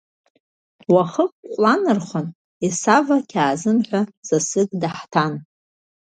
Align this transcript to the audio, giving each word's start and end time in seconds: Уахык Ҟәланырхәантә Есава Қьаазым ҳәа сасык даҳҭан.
Уахык 0.93 1.31
Ҟәланырхәантә 1.57 2.35
Есава 2.65 3.17
Қьаазым 3.31 3.79
ҳәа 3.87 4.01
сасык 4.27 4.69
даҳҭан. 4.81 5.33